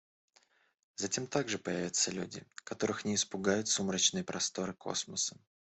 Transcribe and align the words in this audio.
Затем 0.95 1.27
также 1.27 1.59
появятся 1.59 2.09
люди, 2.09 2.43
которых 2.63 3.05
не 3.05 3.13
испугают 3.13 3.67
сумрачные 3.67 4.23
просторы 4.23 4.73
космоса». 4.73 5.37